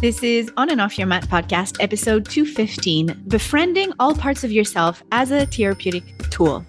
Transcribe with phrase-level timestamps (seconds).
[0.00, 5.02] This is On and Off Your Mat podcast, episode 215 Befriending All Parts of Yourself
[5.12, 6.64] as a Therapeutic Tool.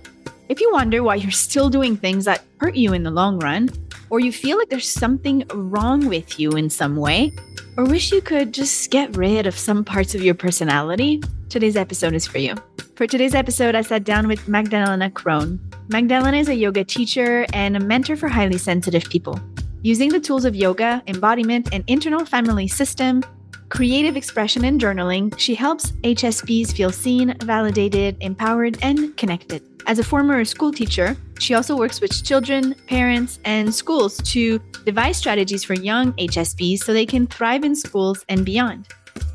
[0.49, 3.69] If you wonder why you're still doing things that hurt you in the long run,
[4.09, 7.31] or you feel like there's something wrong with you in some way,
[7.77, 12.13] or wish you could just get rid of some parts of your personality, today's episode
[12.13, 12.53] is for you.
[12.97, 15.57] For today's episode, I sat down with Magdalena Krohn.
[15.87, 19.39] Magdalena is a yoga teacher and a mentor for highly sensitive people.
[19.83, 23.23] Using the tools of yoga, embodiment, and internal family system,
[23.69, 29.63] creative expression, and journaling, she helps HSPs feel seen, validated, empowered, and connected.
[29.87, 35.17] As a former school teacher, she also works with children, parents, and schools to devise
[35.17, 38.87] strategies for young HSPs so they can thrive in schools and beyond.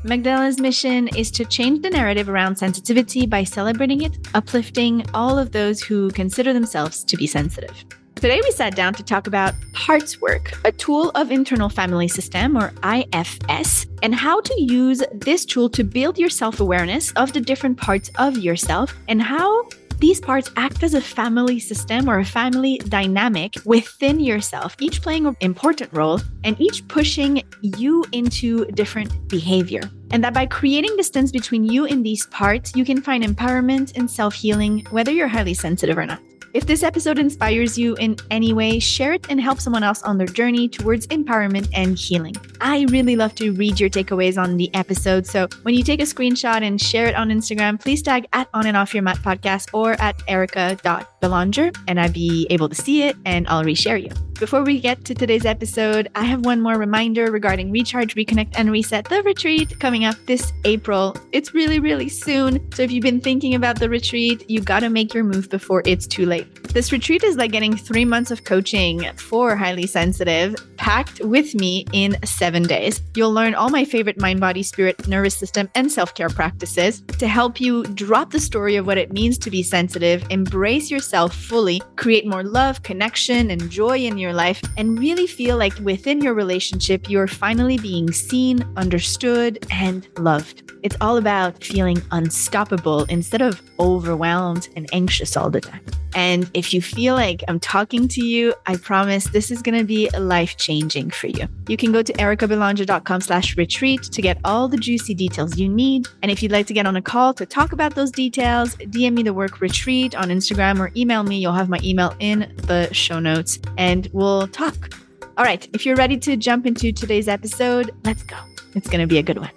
[0.05, 5.51] Magdalena's mission is to change the narrative around sensitivity by celebrating it, uplifting all of
[5.51, 7.83] those who consider themselves to be sensitive.
[8.17, 12.57] Today, we sat down to talk about Parts Work, a tool of internal family system
[12.57, 17.39] or IFS, and how to use this tool to build your self awareness of the
[17.39, 22.25] different parts of yourself and how these parts act as a family system or a
[22.25, 29.11] family dynamic within yourself, each playing an important role and each pushing you into different
[29.27, 29.81] behavior.
[30.09, 34.09] And that by creating distance between you and these parts, you can find empowerment and
[34.09, 36.19] self healing, whether you're highly sensitive or not.
[36.53, 40.17] If this episode inspires you in any way, share it and help someone else on
[40.17, 42.35] their journey towards empowerment and healing.
[42.61, 45.27] I really love to read your takeaways on the episode.
[45.27, 48.65] So when you take a screenshot and share it on Instagram, please tag at on
[48.65, 53.15] and off your mat podcast or at erika.belanger and I'd be able to see it
[53.25, 54.26] and I'll reshare you.
[54.39, 58.69] Before we get to today's episode, I have one more reminder regarding Recharge, Reconnect, and
[58.71, 61.15] Reset, the retreat coming up this April.
[61.31, 62.71] It's really, really soon.
[62.71, 65.81] So if you've been thinking about the retreat, you got to make your move before
[65.87, 66.53] it's too late.
[66.71, 71.87] This retreat is like getting three months of coaching for highly sensitive, packed with me
[71.91, 73.01] in seven days.
[73.15, 77.27] You'll learn all my favorite mind, body, spirit, nervous system, and self care practices to
[77.27, 81.81] help you drop the story of what it means to be sensitive, embrace yourself fully,
[81.95, 86.33] create more love, connection, and joy in your life, and really feel like within your
[86.33, 90.71] relationship, you're finally being seen, understood, and loved.
[90.83, 95.81] It's all about feeling unstoppable instead of overwhelmed and anxious all the time.
[96.15, 99.83] And if you feel like I'm talking to you, I promise this is going to
[99.83, 101.47] be life changing for you.
[101.67, 106.07] You can go to erikabelanger.com slash retreat to get all the juicy details you need.
[106.23, 109.13] And if you'd like to get on a call to talk about those details, DM
[109.13, 111.37] me the work retreat on Instagram or email me.
[111.37, 114.95] You'll have my email in the show notes and we'll talk.
[115.37, 118.35] All right, if you're ready to jump into today's episode, let's go.
[118.73, 119.51] It's going to be a good one.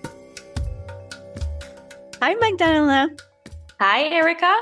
[2.21, 3.09] Hi, Magdalena.
[3.81, 4.55] Hi, Erika.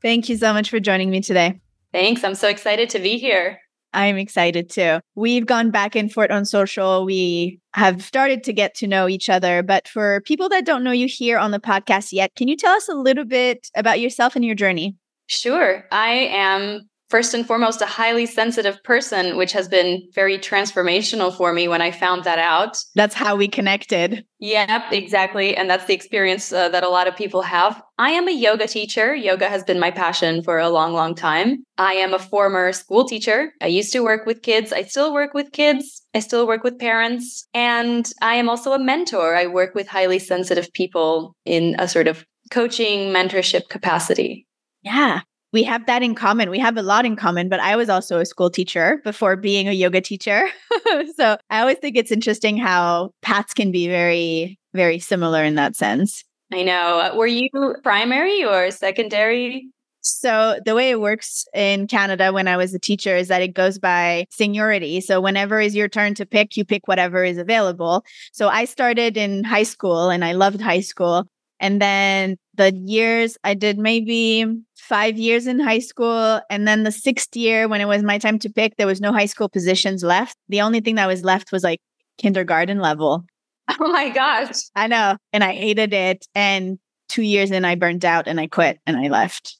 [0.00, 1.60] Thank you so much for joining me today.
[1.92, 2.22] Thanks.
[2.22, 3.58] I'm so excited to be here.
[3.92, 5.00] I'm excited too.
[5.16, 7.04] We've gone back and forth on social.
[7.04, 9.62] We have started to get to know each other.
[9.62, 12.74] But for people that don't know you here on the podcast yet, can you tell
[12.74, 14.96] us a little bit about yourself and your journey?
[15.26, 15.84] Sure.
[15.90, 21.52] I am first and foremost a highly sensitive person, which has been very transformational for
[21.52, 22.76] me when I found that out.
[22.96, 24.24] That's how we connected.
[24.40, 25.56] Yep, exactly.
[25.56, 27.80] And that's the experience uh, that a lot of people have.
[27.98, 29.14] I am a yoga teacher.
[29.14, 31.64] Yoga has been my passion for a long, long time.
[31.78, 33.52] I am a former school teacher.
[33.62, 34.72] I used to work with kids.
[34.72, 36.02] I still work with kids.
[36.14, 37.46] I still work with parents.
[37.54, 39.36] And I am also a mentor.
[39.36, 44.48] I work with highly sensitive people in a sort of coaching, mentorship capacity.
[44.82, 45.20] Yeah
[45.54, 46.50] we have that in common.
[46.50, 49.68] We have a lot in common, but I was also a school teacher before being
[49.68, 50.48] a yoga teacher.
[51.16, 55.76] so I always think it's interesting how paths can be very, very similar in that
[55.76, 56.24] sense.
[56.52, 57.14] I know.
[57.16, 57.48] Were you
[57.84, 59.68] primary or secondary?
[60.00, 63.54] So the way it works in Canada when I was a teacher is that it
[63.54, 65.00] goes by seniority.
[65.00, 68.04] So whenever is your turn to pick, you pick whatever is available.
[68.32, 71.26] So I started in high school and I loved high school.
[71.60, 74.46] And then the years I did maybe
[74.76, 76.40] five years in high school.
[76.50, 79.12] And then the sixth year, when it was my time to pick, there was no
[79.12, 80.36] high school positions left.
[80.48, 81.80] The only thing that was left was like
[82.18, 83.24] kindergarten level.
[83.80, 84.56] Oh my gosh.
[84.76, 85.16] I know.
[85.32, 86.26] And I hated it.
[86.34, 89.58] And two years in, I burned out and I quit and I left.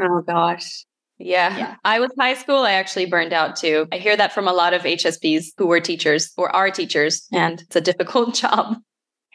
[0.00, 0.86] Oh gosh.
[1.18, 1.58] Yeah.
[1.58, 1.76] yeah.
[1.84, 2.60] I was high school.
[2.60, 3.88] I actually burned out too.
[3.92, 7.60] I hear that from a lot of HSPs who were teachers or are teachers, and
[7.60, 8.78] it's a difficult job.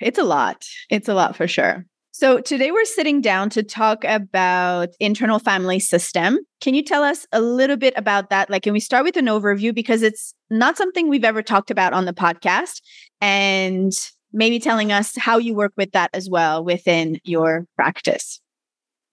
[0.01, 0.65] It's a lot.
[0.89, 1.85] It's a lot for sure.
[2.19, 6.39] So, today we're sitting down to talk about internal family system.
[6.61, 8.49] Can you tell us a little bit about that?
[8.49, 11.93] Like, can we start with an overview because it's not something we've ever talked about
[11.93, 12.81] on the podcast
[13.21, 13.91] and
[14.33, 18.41] maybe telling us how you work with that as well within your practice?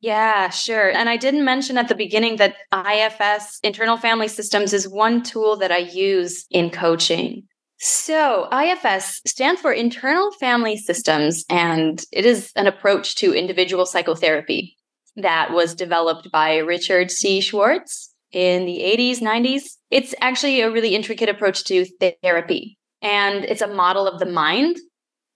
[0.00, 0.88] Yeah, sure.
[0.88, 5.56] And I didn't mention at the beginning that IFS, internal family systems, is one tool
[5.56, 7.42] that I use in coaching.
[7.78, 14.76] So, IFS stands for Internal Family Systems, and it is an approach to individual psychotherapy
[15.16, 17.40] that was developed by Richard C.
[17.40, 19.76] Schwartz in the 80s, 90s.
[19.90, 21.86] It's actually a really intricate approach to
[22.22, 24.78] therapy, and it's a model of the mind.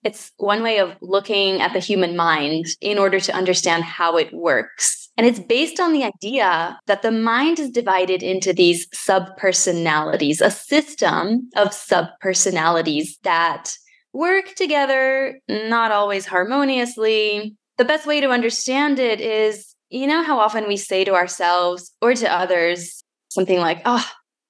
[0.04, 4.32] It's one way of looking at the human mind in order to understand how it
[4.32, 5.07] works.
[5.18, 10.50] And it's based on the idea that the mind is divided into these subpersonalities, a
[10.50, 13.72] system of subpersonalities that
[14.12, 17.56] work together, not always harmoniously.
[17.78, 21.92] The best way to understand it is you know how often we say to ourselves
[22.00, 24.06] or to others something like, oh,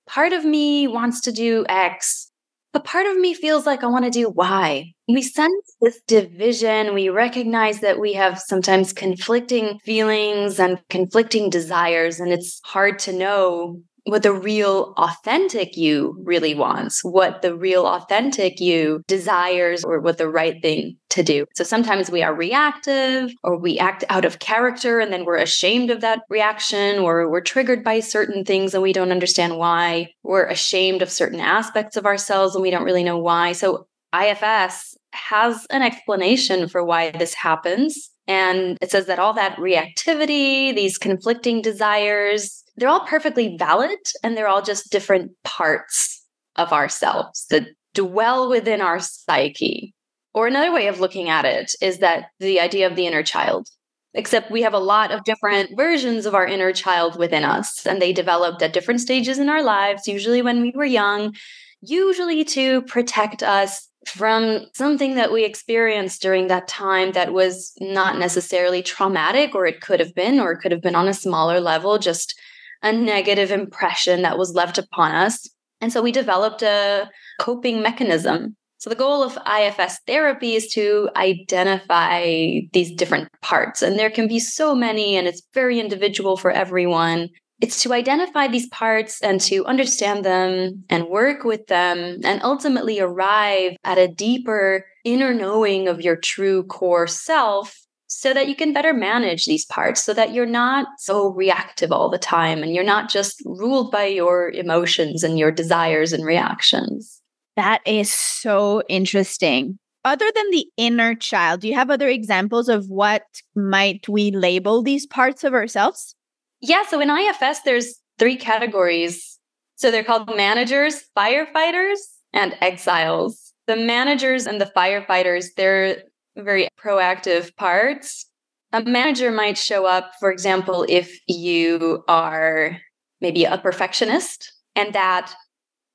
[0.06, 2.27] part of me wants to do X,
[2.72, 4.92] but part of me feels like I want to do Y.
[5.08, 6.94] We sense this division.
[6.94, 13.12] We recognize that we have sometimes conflicting feelings and conflicting desires, and it's hard to
[13.12, 20.00] know what the real authentic you really wants, what the real authentic you desires, or
[20.00, 21.46] what the right thing to do.
[21.54, 25.90] So sometimes we are reactive or we act out of character and then we're ashamed
[25.90, 30.08] of that reaction or we're triggered by certain things and we don't understand why.
[30.22, 33.52] We're ashamed of certain aspects of ourselves and we don't really know why.
[33.52, 33.88] So
[34.18, 38.10] IFS has an explanation for why this happens.
[38.26, 44.36] And it says that all that reactivity, these conflicting desires, they're all perfectly valid and
[44.36, 46.24] they're all just different parts
[46.56, 49.94] of ourselves that dwell within our psyche.
[50.34, 53.68] Or another way of looking at it is that the idea of the inner child.
[54.14, 58.00] Except we have a lot of different versions of our inner child within us, and
[58.00, 61.34] they developed at different stages in our lives, usually when we were young,
[61.82, 68.18] usually to protect us from something that we experienced during that time that was not
[68.18, 71.60] necessarily traumatic, or it could have been, or it could have been on a smaller
[71.60, 72.38] level, just
[72.82, 75.48] a negative impression that was left upon us.
[75.80, 77.08] And so we developed a
[77.40, 78.56] coping mechanism.
[78.78, 83.82] So the goal of IFS therapy is to identify these different parts.
[83.82, 87.28] And there can be so many, and it's very individual for everyone.
[87.60, 93.00] It's to identify these parts and to understand them and work with them and ultimately
[93.00, 98.72] arrive at a deeper inner knowing of your true core self so that you can
[98.72, 102.82] better manage these parts so that you're not so reactive all the time and you're
[102.82, 107.20] not just ruled by your emotions and your desires and reactions.
[107.56, 109.78] That is so interesting.
[110.04, 113.24] Other than the inner child, do you have other examples of what
[113.54, 116.14] might we label these parts of ourselves?
[116.60, 119.38] Yeah, so in IFS, there's three categories.
[119.76, 121.98] So they're called managers, firefighters,
[122.32, 123.52] and exiles.
[123.66, 126.04] The managers and the firefighters, they're
[126.38, 128.26] very proactive parts.
[128.72, 132.78] A manager might show up, for example, if you are
[133.20, 135.32] maybe a perfectionist and that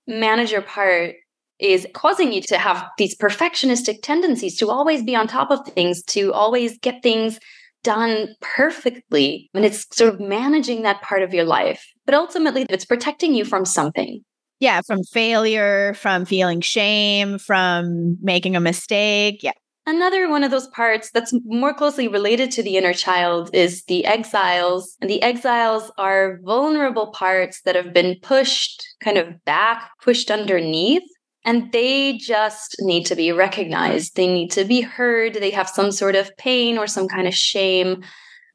[0.07, 1.15] manager part
[1.59, 6.03] is causing you to have these perfectionistic tendencies to always be on top of things,
[6.03, 7.39] to always get things
[7.83, 9.49] done perfectly.
[9.53, 11.85] And it's sort of managing that part of your life.
[12.05, 14.21] But ultimately, it's protecting you from something.
[14.59, 19.43] Yeah, from failure, from feeling shame, from making a mistake.
[19.43, 19.51] Yeah.
[19.85, 24.05] Another one of those parts that's more closely related to the inner child is the
[24.05, 24.95] exiles.
[25.01, 31.03] And the exiles are vulnerable parts that have been pushed kind of back, pushed underneath.
[31.43, 34.15] And they just need to be recognized.
[34.15, 35.33] They need to be heard.
[35.33, 38.03] They have some sort of pain or some kind of shame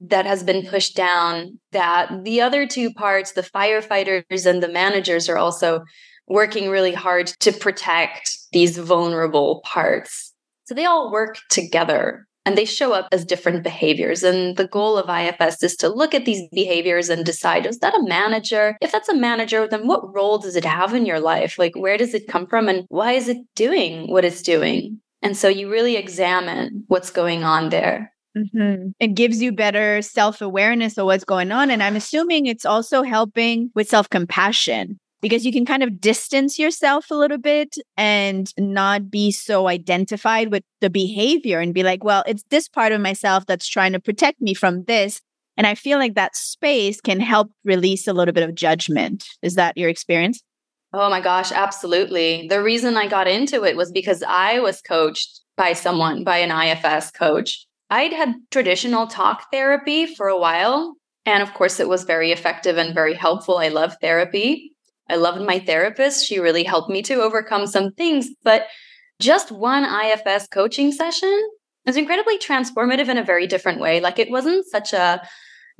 [0.00, 1.58] that has been pushed down.
[1.72, 5.82] That the other two parts, the firefighters and the managers, are also
[6.26, 10.27] working really hard to protect these vulnerable parts.
[10.68, 14.22] So they all work together and they show up as different behaviors.
[14.22, 17.96] And the goal of IFS is to look at these behaviors and decide is that
[17.96, 18.76] a manager?
[18.82, 21.58] If that's a manager, then what role does it have in your life?
[21.58, 25.00] Like, where does it come from and why is it doing what it's doing?
[25.22, 28.12] And so you really examine what's going on there.
[28.36, 28.90] Mm-hmm.
[29.00, 31.70] It gives you better self awareness of what's going on.
[31.70, 36.58] And I'm assuming it's also helping with self compassion because you can kind of distance
[36.58, 42.04] yourself a little bit and not be so identified with the behavior and be like,
[42.04, 45.20] well, it's this part of myself that's trying to protect me from this.
[45.56, 49.24] And I feel like that space can help release a little bit of judgment.
[49.42, 50.40] Is that your experience?
[50.92, 52.46] Oh my gosh, absolutely.
[52.48, 56.52] The reason I got into it was because I was coached by someone, by an
[56.52, 57.66] IFS coach.
[57.90, 60.94] I'd had traditional talk therapy for a while.
[61.26, 63.58] And of course, it was very effective and very helpful.
[63.58, 64.72] I love therapy.
[65.08, 66.26] I loved my therapist.
[66.26, 68.28] She really helped me to overcome some things.
[68.42, 68.66] But
[69.20, 71.48] just one IFS coaching session
[71.86, 74.00] was incredibly transformative in a very different way.
[74.00, 75.22] Like it wasn't such a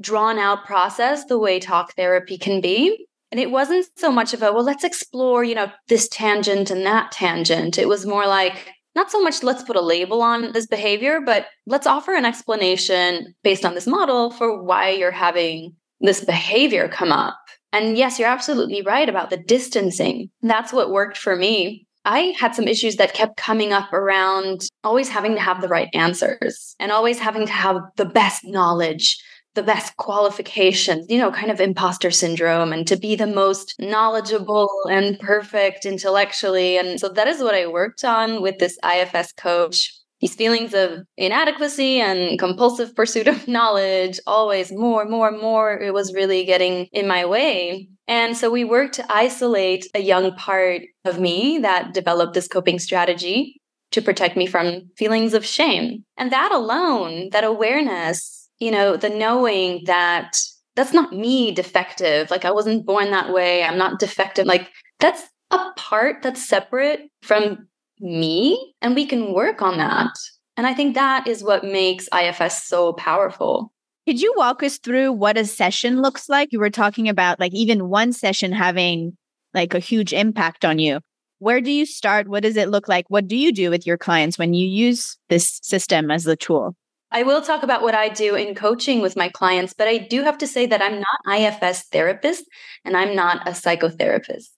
[0.01, 3.07] drawn out process the way talk therapy can be.
[3.31, 6.87] And it wasn't so much of a, well, let's explore, you know, this tangent and
[6.87, 7.77] that tangent.
[7.77, 11.47] It was more like, not so much let's put a label on this behavior, but
[11.67, 17.13] let's offer an explanation based on this model for why you're having this behavior come
[17.13, 17.39] up.
[17.73, 20.31] And yes, you're absolutely right about the distancing.
[20.43, 21.87] That's what worked for me.
[22.05, 25.89] I had some issues that kept coming up around always having to have the right
[25.93, 29.19] answers and always having to have the best knowledge
[29.59, 34.71] the best qualifications, you know, kind of imposter syndrome, and to be the most knowledgeable
[34.89, 36.79] and perfect intellectually.
[36.79, 39.93] And so that is what I worked on with this IFS coach.
[40.21, 46.15] These feelings of inadequacy and compulsive pursuit of knowledge, always more, more, more, it was
[46.15, 47.89] really getting in my way.
[48.07, 52.79] And so we worked to isolate a young part of me that developed this coping
[52.79, 53.61] strategy
[53.93, 56.05] to protect me from feelings of shame.
[56.17, 60.37] And that alone, that awareness, you know, the knowing that
[60.75, 62.31] that's not me defective.
[62.31, 63.65] Like I wasn't born that way.
[63.65, 64.47] I'm not defective.
[64.47, 64.69] Like
[65.01, 67.69] that's a part that's separate from
[68.01, 68.75] me.
[68.81, 70.11] And we can work on that.
[70.57, 73.73] And I think that is what makes IFS so powerful.
[74.07, 76.49] Could you walk us through what a session looks like?
[76.51, 79.17] You were talking about like even one session having
[79.55, 81.01] like a huge impact on you.
[81.41, 82.27] Where do you start?
[82.27, 83.05] What does it look like?
[83.09, 86.75] What do you do with your clients when you use this system as the tool?
[87.11, 90.23] I will talk about what I do in coaching with my clients, but I do
[90.23, 92.45] have to say that I'm not IFS therapist
[92.85, 94.49] and I'm not a psychotherapist.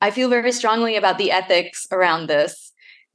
[0.00, 2.67] I feel very strongly about the ethics around this.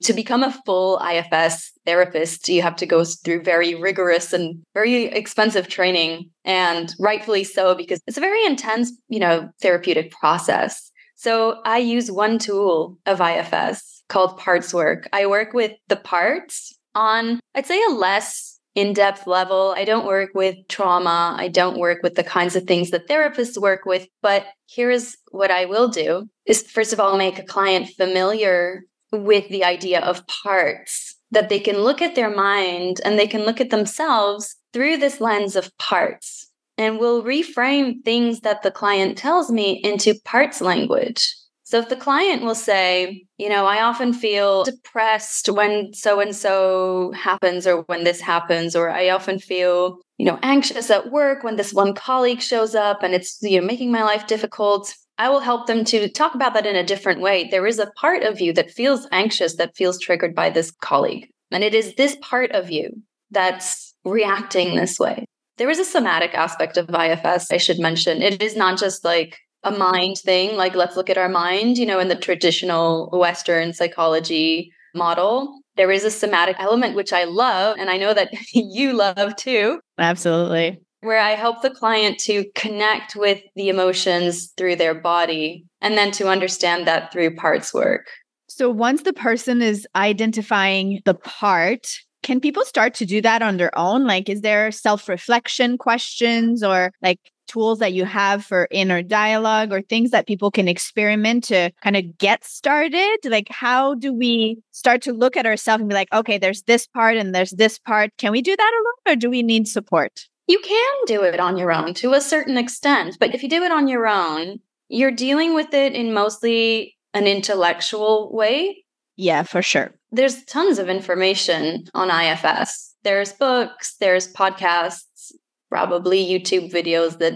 [0.04, 5.06] To become a full IFS therapist, you have to go through very rigorous and very
[5.06, 10.92] expensive training, and rightfully so because it's a very intense, you know, therapeutic process.
[11.16, 15.08] So I use one tool of IFS called parts work.
[15.14, 19.74] I work with the parts on, I'd say, a less in depth level.
[19.78, 21.36] I don't work with trauma.
[21.38, 24.08] I don't work with the kinds of things that therapists work with.
[24.22, 28.84] But here's what I will do is first of all, make a client familiar
[29.14, 33.44] with the idea of parts that they can look at their mind and they can
[33.44, 36.50] look at themselves through this lens of parts.
[36.78, 41.34] And we'll reframe things that the client tells me into parts language.
[41.66, 46.36] So if the client will say, you know, I often feel depressed when so and
[46.36, 51.44] so happens or when this happens, or I often feel, you know, anxious at work
[51.44, 54.94] when this one colleague shows up and it's, you know, making my life difficult.
[55.18, 57.48] I will help them to talk about that in a different way.
[57.50, 61.30] There is a part of you that feels anxious, that feels triggered by this colleague.
[61.52, 62.90] And it is this part of you
[63.30, 65.26] that's reacting this way.
[65.58, 68.22] There is a somatic aspect of IFS, I should mention.
[68.24, 71.86] It is not just like a mind thing, like let's look at our mind, you
[71.86, 75.60] know, in the traditional Western psychology model.
[75.76, 79.80] There is a somatic element, which I love, and I know that you love too.
[79.98, 80.80] Absolutely.
[81.04, 86.12] Where I help the client to connect with the emotions through their body and then
[86.14, 88.08] to understand that through parts work.
[88.48, 91.88] So once the person is identifying the part,
[92.24, 94.06] can people start to do that on their own?
[94.06, 99.74] Like, is there self reflection questions or like tools that you have for inner dialogue
[99.74, 103.18] or things that people can experiment to kind of get started?
[103.26, 106.88] Like, how do we start to look at ourselves and be like, okay, there's this
[106.88, 108.12] part and there's this part.
[108.18, 110.28] Can we do that alone or do we need support?
[110.48, 113.18] You can do it on your own to a certain extent.
[113.20, 114.60] But if you do it on your own,
[114.90, 118.84] you're dealing with it in mostly an intellectual way.
[119.16, 119.94] Yeah, for sure.
[120.12, 122.96] There's tons of information on IFS.
[123.04, 125.32] There's books, there's podcasts,
[125.70, 127.34] probably YouTube videos that,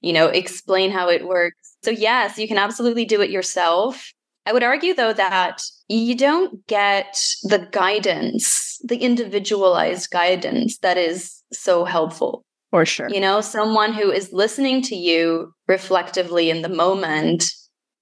[0.00, 1.76] you know, explain how it works.
[1.82, 4.12] So, yes, you can absolutely do it yourself.
[4.46, 11.42] I would argue, though, that you don't get the guidance, the individualized guidance that is
[11.52, 12.44] so helpful.
[12.70, 13.08] For sure.
[13.10, 17.52] You know, someone who is listening to you reflectively in the moment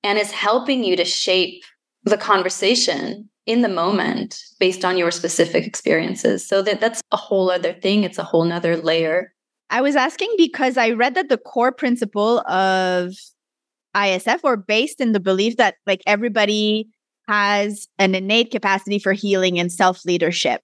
[0.02, 1.62] and is helping you to shape
[2.04, 6.46] the conversation in the moment based on your specific experiences.
[6.46, 8.04] So that that's a whole other thing.
[8.04, 9.32] It's a whole nother layer.
[9.70, 13.14] I was asking because I read that the core principle of
[13.96, 16.88] ISF were based in the belief that like everybody
[17.26, 20.60] has an innate capacity for healing and self leadership.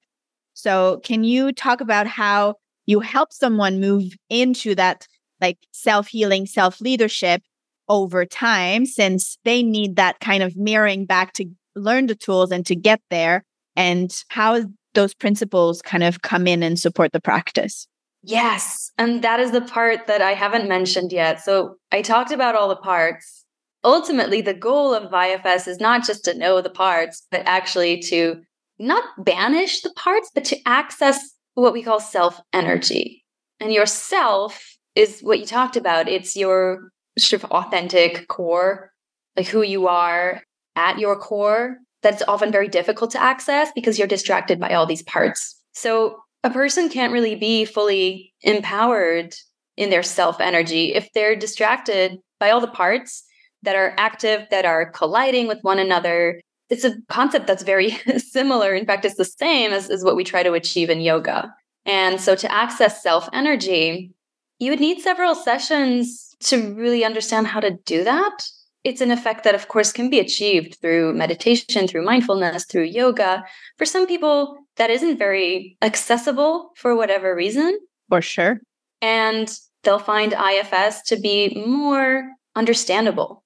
[0.54, 5.06] So, can you talk about how you help someone move into that
[5.40, 7.42] like self healing, self leadership
[7.88, 12.64] over time, since they need that kind of mirroring back to learn the tools and
[12.66, 13.44] to get there,
[13.76, 14.62] and how
[14.94, 17.86] those principles kind of come in and support the practice?
[18.22, 18.90] Yes.
[18.96, 21.42] And that is the part that I haven't mentioned yet.
[21.42, 23.44] So I talked about all the parts.
[23.82, 28.40] Ultimately, the goal of IFS is not just to know the parts, but actually to
[28.78, 33.24] not banish the parts, but to access what we call self energy.
[33.60, 36.08] And yourself is what you talked about.
[36.08, 38.90] It's your sort of authentic core,
[39.36, 40.42] like who you are
[40.76, 45.02] at your core, that's often very difficult to access because you're distracted by all these
[45.02, 45.60] parts.
[45.72, 49.34] So a person can't really be fully empowered
[49.76, 53.24] in their self energy if they're distracted by all the parts
[53.62, 56.40] that are active, that are colliding with one another.
[56.70, 58.74] It's a concept that's very similar.
[58.74, 61.54] In fact, it's the same as, as what we try to achieve in yoga.
[61.86, 64.12] And so to access self energy,
[64.58, 68.48] you would need several sessions to really understand how to do that.
[68.84, 73.44] It's an effect that, of course, can be achieved through meditation, through mindfulness, through yoga.
[73.78, 77.78] For some people, that isn't very accessible for whatever reason.
[78.10, 78.60] For sure.
[79.00, 79.50] And
[79.82, 83.42] they'll find IFS to be more understandable.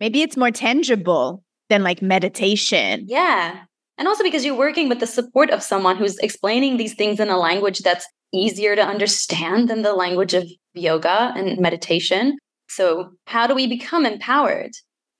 [0.00, 3.04] Maybe it's more tangible than like meditation.
[3.06, 3.60] Yeah.
[3.98, 7.28] And also because you're working with the support of someone who's explaining these things in
[7.28, 12.36] a language that's easier to understand than the language of yoga and meditation.
[12.68, 14.72] So, how do we become empowered?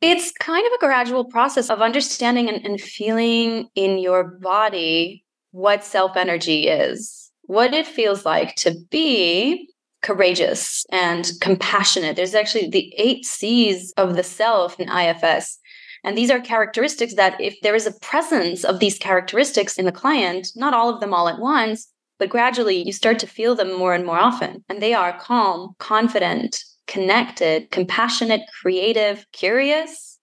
[0.02, 5.84] It's kind of a gradual process of understanding and, and feeling in your body what
[5.84, 9.70] self energy is, what it feels like to be
[10.02, 12.16] courageous and compassionate.
[12.16, 15.58] There's actually the eight C's of the self in IFS.
[16.06, 19.92] And these are characteristics that, if there is a presence of these characteristics in the
[19.92, 21.88] client, not all of them all at once,
[22.20, 24.64] but gradually you start to feel them more and more often.
[24.68, 30.18] And they are calm, confident, connected, compassionate, creative, curious,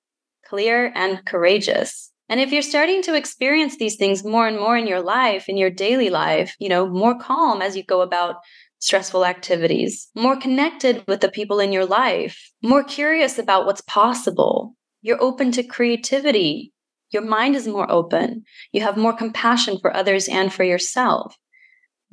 [0.48, 2.12] clear, and courageous.
[2.30, 5.58] And if you're starting to experience these things more and more in your life, in
[5.58, 8.38] your daily life, you know, more calm as you go about
[8.80, 14.76] stressful activities, more connected with the people in your life, more curious about what's possible,
[15.04, 16.74] you're open to creativity,
[17.12, 21.38] your mind is more open, you have more compassion for others and for yourself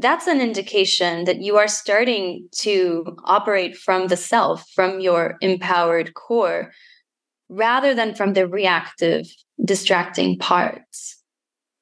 [0.00, 6.14] that's an indication that you are starting to operate from the self, from your empowered
[6.14, 6.72] core,
[7.48, 9.26] rather than from the reactive,
[9.62, 11.18] distracting parts.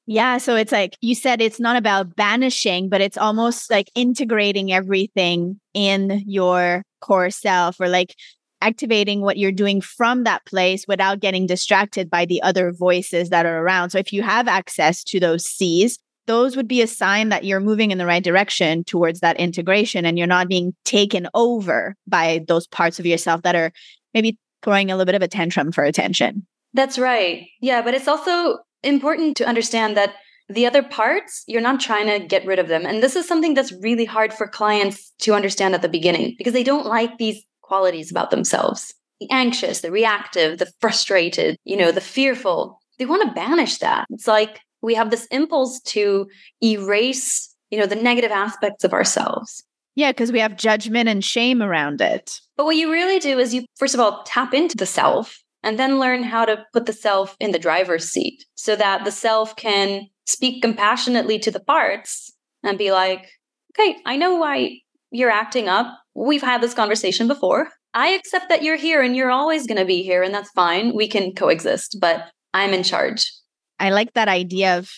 [0.07, 0.39] Yeah.
[0.39, 5.61] So it's like you said, it's not about banishing, but it's almost like integrating everything
[5.75, 8.15] in your core self or like
[8.61, 13.47] activating what you're doing from that place without getting distracted by the other voices that
[13.47, 13.91] are around.
[13.91, 17.61] So if you have access to those C's, those would be a sign that you're
[17.61, 22.45] moving in the right direction towards that integration and you're not being taken over by
[22.47, 23.73] those parts of yourself that are
[24.13, 26.47] maybe throwing a little bit of a tantrum for attention.
[26.75, 27.47] That's right.
[27.61, 30.15] Yeah, but it's also important to understand that
[30.51, 32.87] the other parts, you're not trying to get rid of them.
[32.87, 36.55] And this is something that's really hard for clients to understand at the beginning because
[36.55, 38.93] they don't like these qualities about themselves.
[39.21, 42.81] The anxious, the reactive, the frustrated, you know, the fearful.
[42.99, 44.07] They want to banish that.
[44.11, 46.29] It's like we have this impulse to
[46.63, 49.63] erase you know the negative aspects of ourselves
[49.95, 53.55] yeah because we have judgment and shame around it but what you really do is
[53.55, 56.93] you first of all tap into the self and then learn how to put the
[56.93, 62.33] self in the driver's seat so that the self can speak compassionately to the parts
[62.63, 63.29] and be like
[63.73, 64.79] okay i know why
[65.11, 69.31] you're acting up we've had this conversation before i accept that you're here and you're
[69.31, 73.31] always going to be here and that's fine we can coexist but i'm in charge
[73.79, 74.91] I like that idea of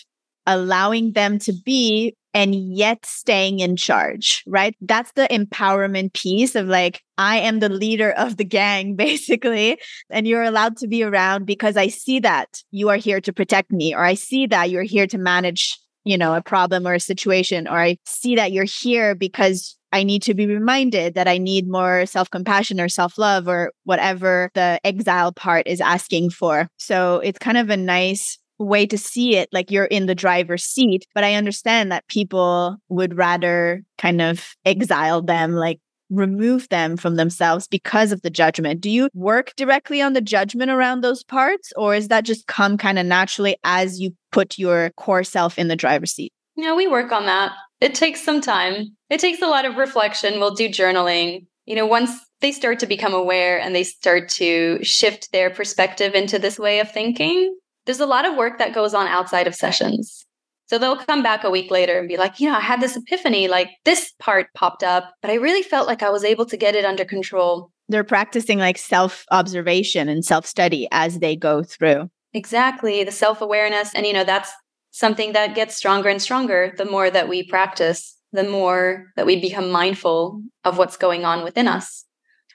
[0.47, 4.75] allowing them to be and yet staying in charge, right?
[4.79, 9.79] That's the empowerment piece of like, I am the leader of the gang, basically.
[10.09, 13.71] And you're allowed to be around because I see that you are here to protect
[13.71, 16.99] me, or I see that you're here to manage, you know, a problem or a
[16.99, 21.37] situation, or I see that you're here because I need to be reminded that I
[21.37, 26.67] need more self compassion or self love or whatever the exile part is asking for.
[26.77, 30.63] So it's kind of a nice way to see it like you're in the driver's
[30.63, 35.79] seat but i understand that people would rather kind of exile them like
[36.11, 38.81] remove them from themselves because of the judgment.
[38.81, 42.77] Do you work directly on the judgment around those parts or is that just come
[42.77, 46.33] kind of naturally as you put your core self in the driver's seat?
[46.57, 47.53] No we work on that.
[47.79, 48.95] It takes some time.
[49.09, 50.39] It takes a lot of reflection.
[50.39, 51.47] We'll do journaling.
[51.65, 56.13] You know once they start to become aware and they start to shift their perspective
[56.13, 59.55] into this way of thinking there's a lot of work that goes on outside of
[59.55, 60.25] sessions.
[60.71, 62.95] So they'll come back a week later and be like, you know, I had this
[62.95, 66.55] epiphany, like this part popped up, but I really felt like I was able to
[66.55, 67.73] get it under control.
[67.89, 72.09] They're practicing like self observation and self study as they go through.
[72.33, 73.03] Exactly.
[73.03, 73.93] The self awareness.
[73.93, 74.49] And, you know, that's
[74.91, 79.41] something that gets stronger and stronger the more that we practice, the more that we
[79.41, 82.05] become mindful of what's going on within us.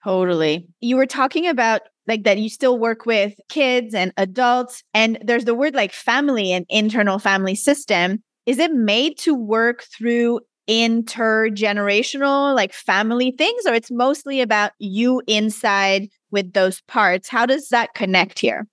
[0.04, 0.68] Totally.
[0.80, 5.44] You were talking about like that you still work with kids and adults and there's
[5.44, 12.54] the word like family and internal family system is it made to work through intergenerational,
[12.54, 17.28] like family things, or it's mostly about you inside with those parts?
[17.28, 18.66] How does that connect here?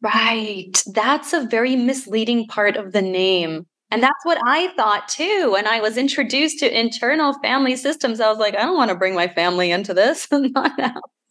[0.00, 0.82] Right.
[0.92, 3.66] That's a very misleading part of the name.
[3.92, 5.50] And that's what I thought too.
[5.52, 8.96] When I was introduced to internal family systems, I was like, I don't want to
[8.96, 10.26] bring my family into this.
[10.32, 11.00] not now.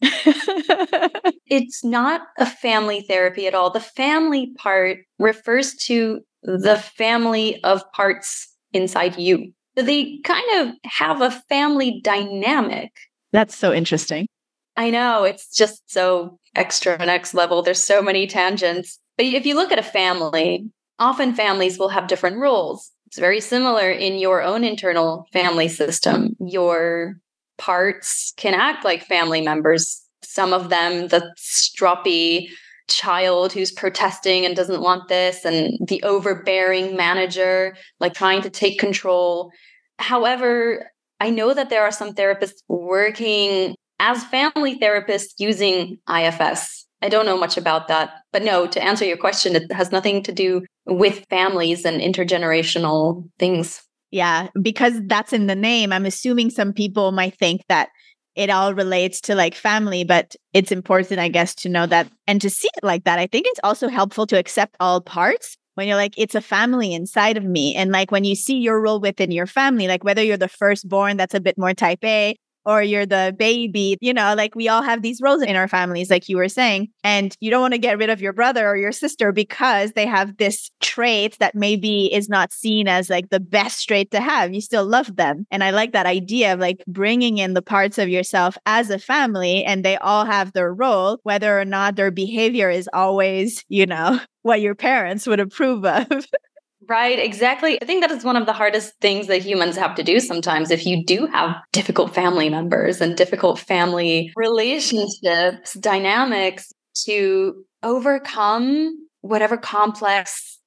[1.46, 3.70] it's not a family therapy at all.
[3.70, 9.52] The family part refers to the family of parts inside you.
[9.76, 12.92] So they kind of have a family dynamic.
[13.32, 14.28] That's so interesting.
[14.76, 15.24] I know.
[15.24, 17.62] It's just so extra next level.
[17.62, 19.00] There's so many tangents.
[19.16, 20.70] But if you look at a family,
[21.02, 22.90] often families will have different roles.
[23.06, 26.36] It's very similar in your own internal family system.
[26.40, 27.16] Your
[27.58, 30.00] parts can act like family members.
[30.22, 32.48] Some of them, the stroppy
[32.88, 38.78] child who's protesting and doesn't want this, and the overbearing manager, like trying to take
[38.78, 39.50] control.
[39.98, 46.86] However, I know that there are some therapists working as family therapists using IFS.
[47.02, 48.14] I don't know much about that.
[48.32, 53.28] But no, to answer your question, it has nothing to do with families and intergenerational
[53.38, 53.82] things.
[54.10, 55.92] Yeah, because that's in the name.
[55.92, 57.88] I'm assuming some people might think that
[58.34, 62.40] it all relates to like family, but it's important, I guess, to know that and
[62.40, 63.18] to see it like that.
[63.18, 66.94] I think it's also helpful to accept all parts when you're like, it's a family
[66.94, 67.74] inside of me.
[67.74, 71.16] And like when you see your role within your family, like whether you're the firstborn
[71.16, 74.82] that's a bit more type A or you're the baby, you know, like we all
[74.82, 76.88] have these roles in our families, like you were saying.
[77.04, 80.06] And you don't want to get rid of your brother or your sister because they
[80.06, 84.54] have this trait that maybe is not seen as like the best trait to have.
[84.54, 85.46] You still love them.
[85.50, 88.98] And I like that idea of like bringing in the parts of yourself as a
[88.98, 93.86] family and they all have their role, whether or not their behavior is always, you
[93.86, 96.06] know, what your parents would approve of.
[96.88, 97.80] Right, exactly.
[97.80, 100.70] I think that is one of the hardest things that humans have to do sometimes.
[100.70, 106.72] If you do have difficult family members and difficult family relationships, dynamics,
[107.04, 110.58] to overcome whatever complex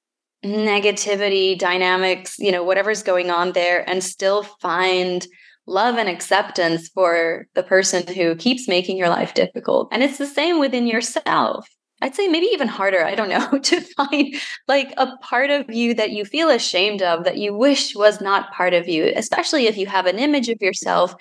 [0.44, 5.26] negativity dynamics, you know, whatever's going on there, and still find
[5.66, 9.88] love and acceptance for the person who keeps making your life difficult.
[9.92, 11.68] And it's the same within yourself.
[12.02, 14.34] I'd say maybe even harder, I don't know, to find
[14.68, 18.52] like a part of you that you feel ashamed of, that you wish was not
[18.52, 21.14] part of you, especially if you have an image of yourself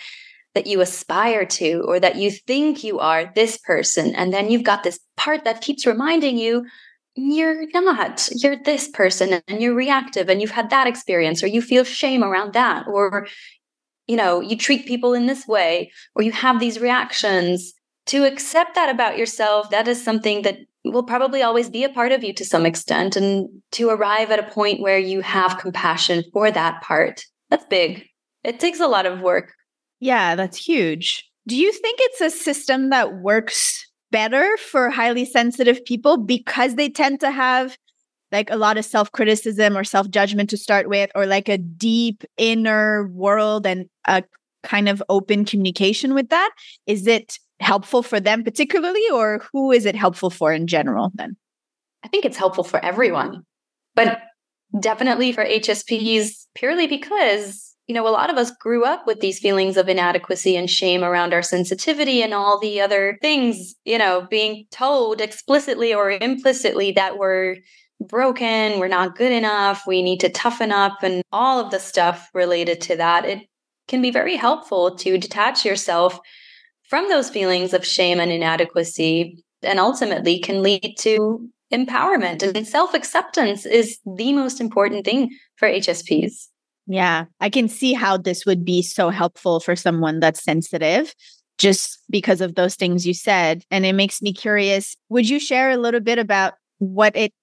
[0.54, 4.16] that you aspire to or that you think you are this person.
[4.16, 6.66] And then you've got this part that keeps reminding you
[7.18, 11.62] you're not, you're this person and you're reactive and you've had that experience or you
[11.62, 13.28] feel shame around that or
[14.08, 17.74] you know, you treat people in this way or you have these reactions
[18.08, 22.12] to accept that about yourself, that is something that will probably always be a part
[22.12, 23.16] of you to some extent.
[23.16, 28.06] And to arrive at a point where you have compassion for that part, that's big.
[28.44, 29.54] It takes a lot of work.
[30.00, 31.28] Yeah, that's huge.
[31.48, 36.90] Do you think it's a system that works better for highly sensitive people because they
[36.90, 37.78] tend to have
[38.32, 41.58] like a lot of self criticism or self judgment to start with, or like a
[41.58, 44.24] deep inner world and a
[44.64, 46.52] kind of open communication with that?
[46.88, 51.36] Is it helpful for them particularly, or who is it helpful for in general then?
[52.04, 53.44] I think it's helpful for everyone,
[53.96, 54.22] but
[54.80, 59.40] definitely for HSPs purely because, you know, a lot of us grew up with these
[59.40, 64.28] feelings of inadequacy and shame around our sensitivity and all the other things, you know,
[64.30, 67.58] being told explicitly or implicitly that we're
[68.02, 72.30] broken, we're not good enough, we need to toughen up, and all of the stuff
[72.34, 73.26] related to that.
[73.26, 73.48] It
[73.88, 76.20] can be very helpful to detach yourself
[76.90, 82.94] from those feelings of shame and inadequacy and ultimately can lead to empowerment and self
[82.94, 86.48] acceptance is the most important thing for HSPs.
[86.88, 91.14] Yeah, I can see how this would be so helpful for someone that's sensitive
[91.58, 93.64] just because of those things you said.
[93.72, 94.96] And it makes me curious.
[95.10, 97.34] Would you share a little bit about what it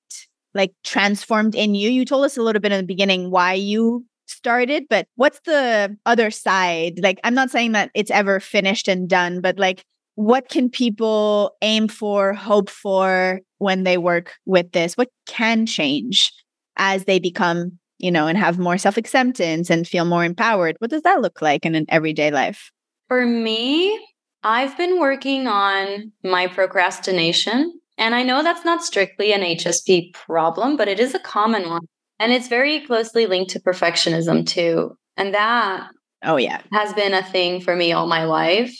[0.54, 1.90] like transformed in you?
[1.90, 5.96] You told us a little bit in the beginning why you started, but what's the
[6.06, 7.00] other side?
[7.02, 11.56] Like, I'm not saying that it's ever finished and done, but like, what can people
[11.62, 14.96] aim for, hope for when they work with this?
[14.96, 16.32] What can change
[16.76, 20.76] as they become, you know, and have more self acceptance and feel more empowered?
[20.78, 22.70] What does that look like in an everyday life?
[23.08, 23.98] For me,
[24.42, 27.78] I've been working on my procrastination.
[27.98, 31.82] And I know that's not strictly an HSP problem, but it is a common one.
[32.22, 34.96] And it's very closely linked to perfectionism too.
[35.16, 35.88] And that
[36.22, 38.72] oh yeah, has been a thing for me all my life.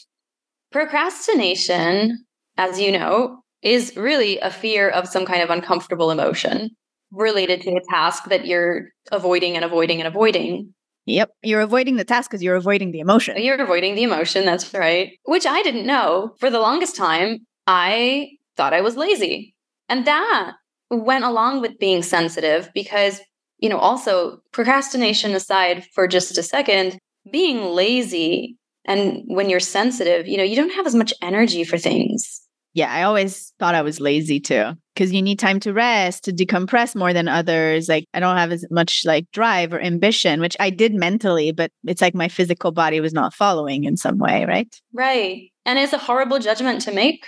[0.71, 2.25] Procrastination,
[2.57, 6.71] as you know, is really a fear of some kind of uncomfortable emotion
[7.11, 10.73] related to a task that you're avoiding and avoiding and avoiding.
[11.07, 11.31] Yep.
[11.43, 13.43] You're avoiding the task because you're avoiding the emotion.
[13.43, 14.45] You're avoiding the emotion.
[14.45, 15.19] That's right.
[15.25, 16.37] Which I didn't know.
[16.39, 19.57] For the longest time, I thought I was lazy.
[19.89, 20.53] And that
[20.93, 23.21] went along with being sensitive because,
[23.63, 26.99] you know, also procrastination aside for just a second,
[27.31, 31.79] being lazy and when you're sensitive, you know, you don't have as much energy for
[31.79, 32.41] things.
[32.75, 36.33] Yeah, I always thought I was lazy too because you need time to rest, to
[36.33, 37.89] decompress more than others.
[37.89, 41.71] Like I don't have as much like drive or ambition, which I did mentally, but
[41.87, 44.75] it's like my physical body was not following in some way, right?
[44.93, 45.53] Right.
[45.65, 47.27] And it's a horrible judgment to make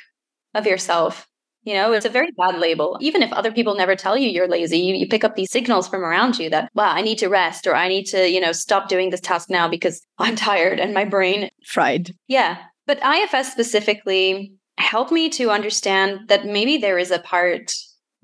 [0.55, 1.29] of yourself.
[1.65, 2.99] You know, it's a very bad label.
[3.01, 5.89] Even if other people never tell you you're lazy, you, you pick up these signals
[5.89, 8.53] from around you that, wow, I need to rest or I need to, you know,
[8.53, 12.15] stop doing this task now because I'm tired and my brain fried.
[12.29, 12.59] Yeah.
[12.87, 17.73] But IFS specifically helped me to understand that maybe there is a part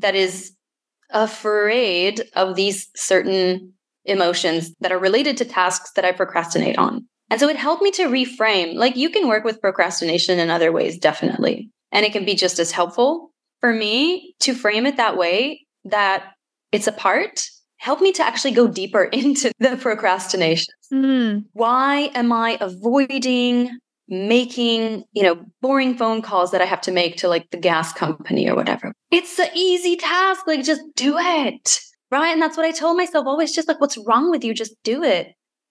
[0.00, 0.52] that is
[1.10, 3.72] afraid of these certain
[4.04, 7.06] emotions that are related to tasks that I procrastinate on.
[7.30, 8.74] And so it helped me to reframe.
[8.74, 11.70] Like you can work with procrastination in other ways, definitely.
[11.92, 13.29] And it can be just as helpful
[13.60, 16.32] for me to frame it that way that
[16.72, 20.74] it's a part help me to actually go deeper into the procrastination.
[20.92, 21.44] Mm.
[21.54, 23.70] Why am I avoiding
[24.10, 27.92] making, you know, boring phone calls that I have to make to like the gas
[27.92, 28.92] company or whatever.
[29.12, 30.46] It's an easy task.
[30.48, 31.80] Like, just do it.
[32.10, 32.32] Right.
[32.32, 34.52] And that's what I told myself always just like, what's wrong with you?
[34.52, 35.28] Just do it.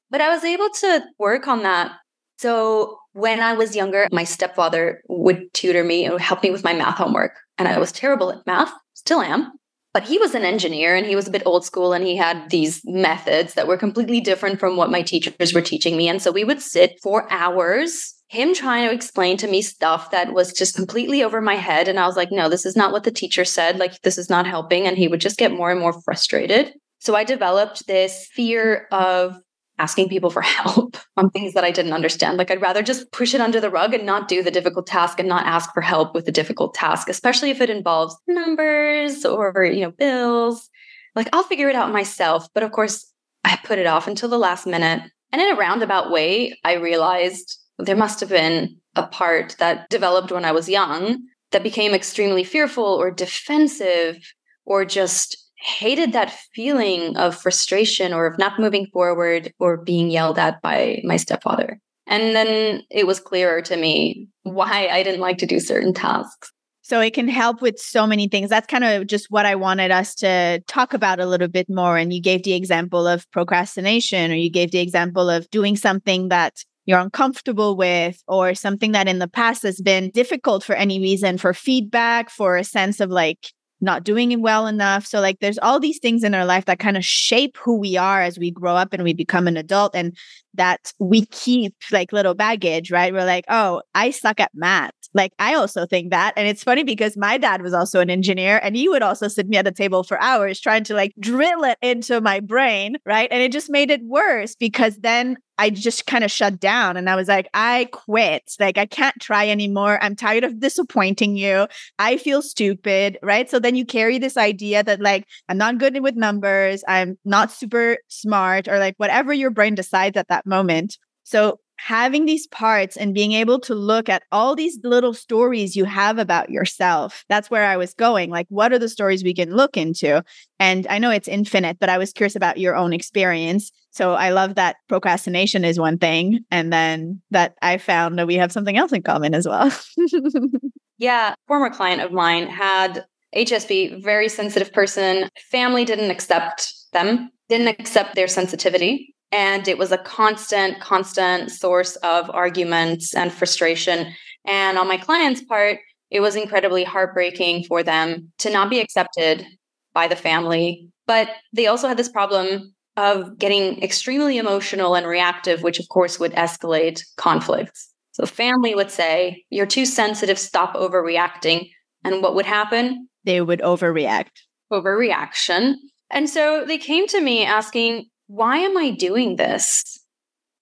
[0.10, 1.92] But I was able to work on that.
[2.38, 6.74] So when I was younger, my stepfather would tutor me and help me with my
[6.74, 7.34] math homework.
[7.58, 9.52] And I was terrible at math, still am.
[9.92, 12.52] But he was an engineer and he was a bit old school and he had
[12.52, 16.08] these methods that were completely different from what my teachers were teaching me.
[16.08, 20.34] And so we would sit for hours him trying to explain to me stuff that
[20.34, 21.88] was just completely over my head.
[21.88, 23.80] And I was like, no, this is not what the teacher said.
[23.80, 24.86] Like, this is not helping.
[24.86, 26.72] And he would just get more and more frustrated.
[27.00, 29.36] So I developed this fear of
[29.80, 32.38] asking people for help on things that I didn't understand.
[32.38, 35.20] Like, I'd rather just push it under the rug and not do the difficult task
[35.20, 39.64] and not ask for help with the difficult task, especially if it involves numbers or,
[39.64, 40.70] you know, bills.
[41.16, 42.48] Like, I'll figure it out myself.
[42.54, 43.12] But of course,
[43.44, 45.02] I put it off until the last minute.
[45.32, 50.32] And in a roundabout way, I realized there must have been a part that developed
[50.32, 54.18] when I was young that became extremely fearful or defensive
[54.66, 60.40] or just hated that feeling of frustration or of not moving forward or being yelled
[60.40, 61.80] at by my stepfather.
[62.08, 66.52] And then it was clearer to me why I didn't like to do certain tasks.
[66.82, 68.50] So it can help with so many things.
[68.50, 71.98] That's kind of just what I wanted us to talk about a little bit more.
[71.98, 76.30] And you gave the example of procrastination, or you gave the example of doing something
[76.30, 81.00] that you're uncomfortable with or something that in the past has been difficult for any
[81.00, 85.06] reason for feedback for a sense of like not doing it well enough.
[85.06, 87.98] So like there's all these things in our life that kind of shape who we
[87.98, 89.96] are as we grow up and we become an adult.
[89.96, 90.16] And
[90.54, 95.34] that we keep like little baggage right we're like oh i suck at math like
[95.40, 96.34] I also think that.
[96.38, 99.48] And it's funny because my dad was also an engineer and he would also sit
[99.48, 102.98] me at a table for hours trying to like drill it into my brain.
[103.06, 103.28] Right.
[103.32, 107.10] And it just made it worse because then I just kind of shut down and
[107.10, 108.54] I was like, I quit.
[108.62, 110.02] Like, I can't try anymore.
[110.02, 111.68] I'm tired of disappointing you.
[112.00, 113.20] I feel stupid.
[113.22, 113.50] Right.
[113.50, 116.82] So then you carry this idea that, like, I'm not good with numbers.
[116.88, 120.98] I'm not super smart or like whatever your brain decides at that moment.
[121.24, 125.86] So having these parts and being able to look at all these little stories you
[125.86, 127.24] have about yourself.
[127.30, 128.30] That's where I was going.
[128.30, 130.22] Like, what are the stories we can look into?
[130.60, 133.72] And I know it's infinite, but I was curious about your own experience.
[133.92, 136.42] So I love that procrastination is one thing.
[136.52, 139.72] And then that I found that we have something else in common as well.
[140.98, 141.34] yeah.
[141.48, 145.30] Former client of mine had HSP, very sensitive person.
[145.50, 149.16] Family didn't accept them, didn't accept their sensitivity.
[149.32, 154.14] And it was a constant, constant source of arguments and frustration.
[154.46, 159.46] And on my client's part, it was incredibly heartbreaking for them to not be accepted
[159.94, 160.88] by the family.
[161.06, 166.20] But they also had this problem of getting extremely emotional and reactive, which of course
[166.20, 167.90] would escalate conflicts.
[168.12, 171.70] So, family would say, You're too sensitive, stop overreacting.
[172.04, 173.08] And what would happen?
[173.24, 174.32] They would overreact.
[174.72, 175.76] Overreaction.
[176.10, 180.00] And so they came to me asking, why am I doing this?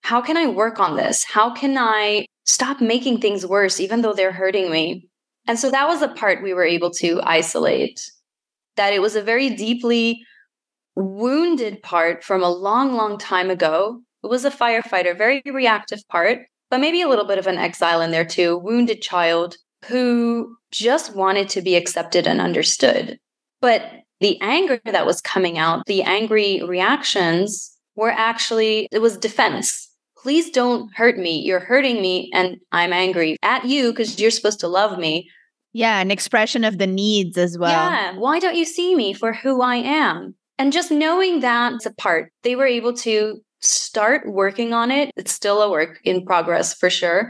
[0.01, 1.25] How can I work on this?
[1.25, 5.09] How can I stop making things worse, even though they're hurting me?
[5.47, 8.09] And so that was a part we were able to isolate,
[8.77, 10.23] that it was a very deeply
[10.95, 14.01] wounded part from a long, long time ago.
[14.23, 17.99] It was a firefighter, very reactive part, but maybe a little bit of an exile
[17.99, 23.19] in there too, wounded child who just wanted to be accepted and understood.
[23.59, 23.83] But
[24.19, 29.89] the anger that was coming out, the angry reactions were actually, it was defense.
[30.17, 31.41] Please don't hurt me.
[31.41, 35.29] You're hurting me and I'm angry at you because you're supposed to love me.
[35.73, 37.69] Yeah, an expression of the needs as well.
[37.69, 38.17] Yeah.
[38.17, 40.35] Why don't you see me for who I am?
[40.57, 45.11] And just knowing that apart, they were able to start working on it.
[45.15, 47.29] It's still a work in progress for sure.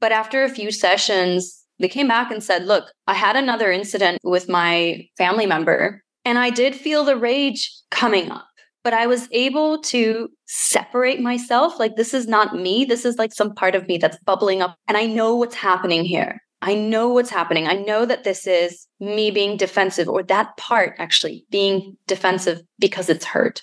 [0.00, 4.20] But after a few sessions, they came back and said, Look, I had another incident
[4.24, 8.46] with my family member, and I did feel the rage coming up
[8.84, 11.78] but I was able to separate myself.
[11.78, 12.84] Like, this is not me.
[12.84, 14.76] This is like some part of me that's bubbling up.
[14.88, 16.40] And I know what's happening here.
[16.60, 17.66] I know what's happening.
[17.66, 23.08] I know that this is me being defensive, or that part actually being defensive because
[23.08, 23.62] it's hurt.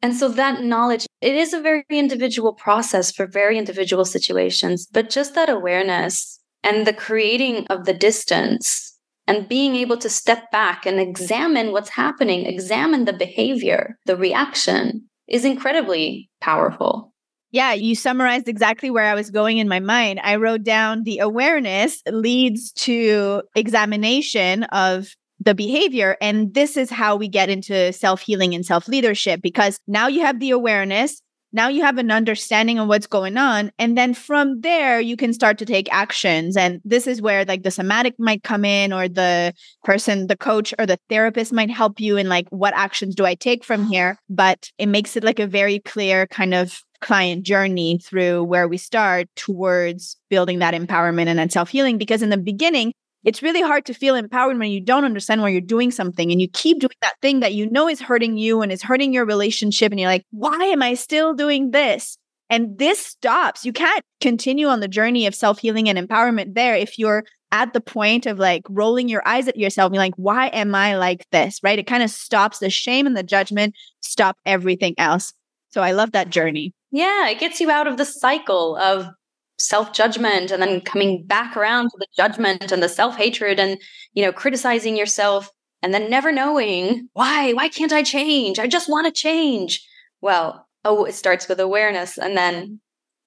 [0.00, 5.10] And so that knowledge, it is a very individual process for very individual situations, but
[5.10, 8.87] just that awareness and the creating of the distance
[9.28, 15.06] and being able to step back and examine what's happening, examine the behavior, the reaction
[15.28, 17.12] is incredibly powerful.
[17.50, 20.20] Yeah, you summarized exactly where I was going in my mind.
[20.22, 25.08] I wrote down the awareness leads to examination of
[25.40, 26.16] the behavior.
[26.20, 30.22] And this is how we get into self healing and self leadership because now you
[30.22, 34.60] have the awareness now you have an understanding of what's going on and then from
[34.60, 38.42] there you can start to take actions and this is where like the somatic might
[38.42, 39.52] come in or the
[39.84, 43.34] person the coach or the therapist might help you in like what actions do i
[43.34, 44.18] take from here?
[44.28, 48.76] But it makes it like a very clear kind of client journey through where we
[48.76, 52.92] start towards building that empowerment and that self-healing because in the beginning
[53.24, 56.40] it's really hard to feel empowered when you don't understand why you're doing something and
[56.40, 59.24] you keep doing that thing that you know is hurting you and is hurting your
[59.24, 59.90] relationship.
[59.92, 62.16] And you're like, why am I still doing this?
[62.50, 63.66] And this stops.
[63.66, 67.72] You can't continue on the journey of self healing and empowerment there if you're at
[67.72, 70.96] the point of like rolling your eyes at yourself and being like, why am I
[70.96, 71.60] like this?
[71.62, 71.78] Right?
[71.78, 75.32] It kind of stops the shame and the judgment, stop everything else.
[75.70, 76.72] So I love that journey.
[76.90, 79.08] Yeah, it gets you out of the cycle of
[79.58, 83.78] self judgment and then coming back around to the judgment and the self hatred and,
[84.14, 85.50] you know, criticizing yourself
[85.82, 88.58] and then never knowing why, why can't I change?
[88.58, 89.86] I just want to change.
[90.20, 92.18] Well, oh, it starts with awareness.
[92.18, 92.80] And then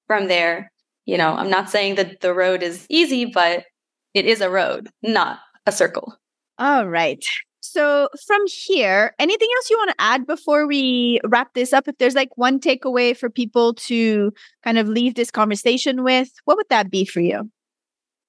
[0.08, 0.72] from there,
[1.06, 3.66] you know, I'm not saying that the road is easy, but
[4.14, 6.16] it is a road, not a circle.
[6.58, 7.24] All right.
[7.62, 11.88] So from here, anything else you want to add before we wrap this up?
[11.88, 14.32] If there's like one takeaway for people to
[14.64, 17.50] kind of leave this conversation with, what would that be for you?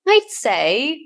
[0.06, 1.00] I'd say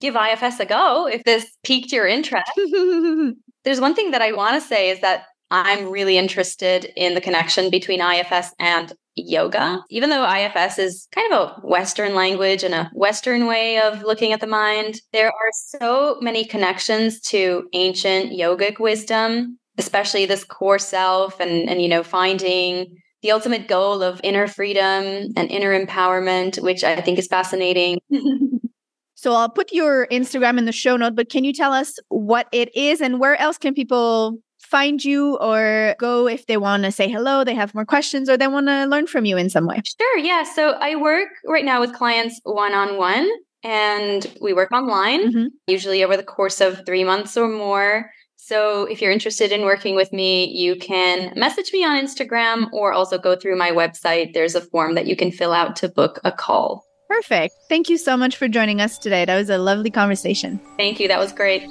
[0.00, 2.50] give IFS a go if this piqued your interest.
[3.64, 7.20] There's one thing that I want to say is that I'm really interested in the
[7.20, 9.82] connection between IFS and yoga.
[9.90, 14.32] Even though IFS is kind of a Western language and a Western way of looking
[14.32, 20.78] at the mind, there are so many connections to ancient yogic wisdom, especially this core
[20.78, 26.60] self and, and you know, finding the ultimate goal of inner freedom and inner empowerment,
[26.62, 27.98] which I think is fascinating.
[29.14, 32.48] so I'll put your Instagram in the show note, but can you tell us what
[32.50, 34.38] it is and where else can people
[34.72, 38.38] find you or go if they want to say hello, they have more questions, or
[38.38, 39.82] they want to learn from you in some way?
[40.00, 40.18] Sure.
[40.18, 40.42] Yeah.
[40.42, 43.28] So I work right now with clients one on one
[43.62, 45.46] and we work online, mm-hmm.
[45.66, 48.10] usually over the course of three months or more.
[48.36, 52.92] So if you're interested in working with me, you can message me on Instagram or
[52.92, 54.32] also go through my website.
[54.32, 56.84] There's a form that you can fill out to book a call.
[57.08, 57.54] Perfect.
[57.68, 59.26] Thank you so much for joining us today.
[59.26, 60.58] That was a lovely conversation.
[60.78, 61.08] Thank you.
[61.08, 61.62] That was great.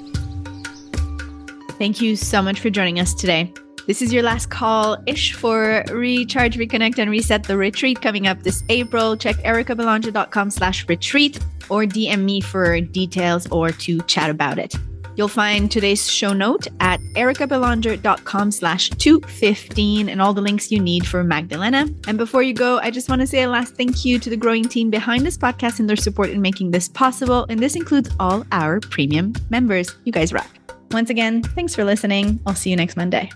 [1.82, 3.52] Thank you so much for joining us today.
[3.88, 8.40] This is your last call ish for Recharge, Reconnect, and Reset the retreat coming up
[8.44, 9.16] this April.
[9.16, 14.76] Check erikabelanger.com slash retreat or DM me for details or to chat about it.
[15.16, 21.04] You'll find today's show note at erikabelanger.com slash 215 and all the links you need
[21.04, 21.88] for Magdalena.
[22.06, 24.36] And before you go, I just want to say a last thank you to the
[24.36, 27.44] growing team behind this podcast and their support in making this possible.
[27.48, 29.92] And this includes all our premium members.
[30.04, 30.61] You guys rock.
[30.92, 32.40] Once again, thanks for listening.
[32.46, 33.30] I'll see you next Monday.